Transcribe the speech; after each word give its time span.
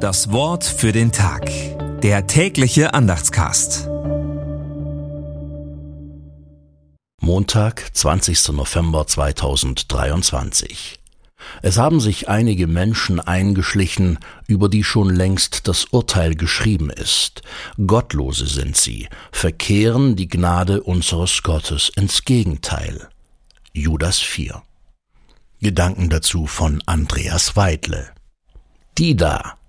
Das 0.00 0.32
Wort 0.32 0.64
für 0.64 0.92
den 0.92 1.12
Tag. 1.12 1.50
Der 2.00 2.26
tägliche 2.26 2.94
Andachtscast. 2.94 3.86
Montag, 7.20 7.94
20. 7.94 8.48
November 8.52 9.06
2023. 9.06 10.98
Es 11.60 11.76
haben 11.76 12.00
sich 12.00 12.30
einige 12.30 12.66
Menschen 12.66 13.20
eingeschlichen, 13.20 14.18
über 14.46 14.70
die 14.70 14.84
schon 14.84 15.14
längst 15.14 15.68
das 15.68 15.84
Urteil 15.84 16.34
geschrieben 16.34 16.88
ist. 16.88 17.42
Gottlose 17.86 18.46
sind 18.46 18.78
sie, 18.78 19.06
verkehren 19.32 20.16
die 20.16 20.28
Gnade 20.28 20.82
unseres 20.82 21.42
Gottes 21.42 21.92
ins 21.94 22.24
Gegenteil. 22.24 23.10
Judas 23.74 24.18
4. 24.18 24.62
Gedanken 25.60 26.08
dazu 26.08 26.46
von 26.46 26.82
Andreas 26.86 27.54
Weidle. 27.54 28.08
Die 28.96 29.14
da, 29.14 29.59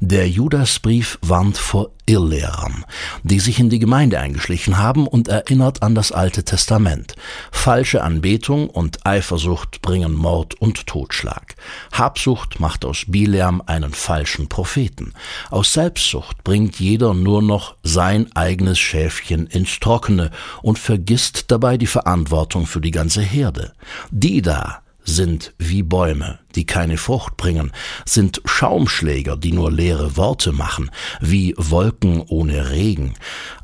der 0.00 0.28
Judasbrief 0.28 1.18
warnt 1.22 1.58
vor 1.58 1.90
Irrlehrern, 2.06 2.84
die 3.22 3.38
sich 3.38 3.60
in 3.60 3.70
die 3.70 3.78
Gemeinde 3.78 4.18
eingeschlichen 4.18 4.78
haben 4.78 5.06
und 5.06 5.28
erinnert 5.28 5.82
an 5.82 5.94
das 5.94 6.12
Alte 6.12 6.44
Testament. 6.44 7.14
Falsche 7.50 8.02
Anbetung 8.02 8.68
und 8.68 9.06
Eifersucht 9.06 9.82
bringen 9.82 10.12
Mord 10.12 10.54
und 10.60 10.86
Totschlag. 10.86 11.54
Habsucht 11.92 12.60
macht 12.60 12.84
aus 12.84 13.04
Bileam 13.06 13.62
einen 13.66 13.92
falschen 13.92 14.48
Propheten. 14.48 15.14
Aus 15.50 15.72
Selbstsucht 15.72 16.42
bringt 16.44 16.80
jeder 16.80 17.14
nur 17.14 17.40
noch 17.40 17.76
sein 17.82 18.34
eigenes 18.34 18.78
Schäfchen 18.78 19.46
ins 19.46 19.78
Trockene 19.78 20.30
und 20.62 20.78
vergisst 20.78 21.50
dabei 21.50 21.76
die 21.76 21.86
Verantwortung 21.86 22.66
für 22.66 22.80
die 22.80 22.90
ganze 22.90 23.22
Herde. 23.22 23.72
Die 24.10 24.42
da, 24.42 24.82
sind 25.04 25.52
wie 25.58 25.82
Bäume, 25.82 26.38
die 26.54 26.64
keine 26.64 26.96
Frucht 26.96 27.31
bringen, 27.42 27.72
sind 28.06 28.40
Schaumschläger, 28.44 29.36
die 29.36 29.52
nur 29.52 29.72
leere 29.72 30.16
Worte 30.16 30.52
machen, 30.52 30.92
wie 31.20 31.54
Wolken 31.58 32.20
ohne 32.20 32.70
Regen, 32.70 33.14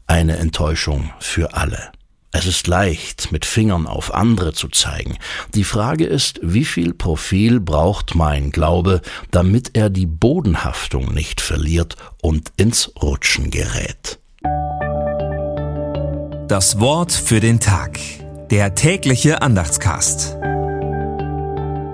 eine 0.09 0.37
Enttäuschung 0.39 1.13
für 1.21 1.55
alle. 1.55 1.93
Es 2.33 2.47
ist 2.47 2.67
leicht, 2.67 3.31
mit 3.31 3.47
Fingern 3.47 3.87
auf 3.87 4.13
andere 4.13 4.53
zu 4.53 4.69
zeigen. 4.69 5.17
Die 5.55 5.63
Frage 5.65 6.07
ist, 6.07 6.41
wie 6.43 6.65
viel 6.65 6.93
Profil 6.93 7.61
braucht 7.61 8.17
mein 8.17 8.51
Glaube, 8.51 9.01
damit 9.31 9.77
er 9.77 9.91
die 9.91 10.07
Bodenhaftung 10.07 11.15
nicht 11.15 11.41
verliert 11.41 11.95
und 12.21 12.51
ins 12.57 12.93
Rutschen 13.01 13.51
gerät. 13.51 14.19
Das 16.49 16.81
Wort 16.81 17.13
für 17.13 17.41
den 17.41 17.61
Tag. 17.61 18.01
Der 18.51 18.75
tägliche 18.75 19.41
Andachtscast. 19.41 20.38